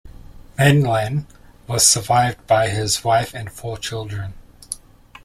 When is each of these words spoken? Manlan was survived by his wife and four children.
Manlan 0.57 1.27
was 1.67 1.85
survived 1.85 2.47
by 2.47 2.69
his 2.69 3.03
wife 3.03 3.35
and 3.35 3.51
four 3.51 3.77
children. 3.77 4.33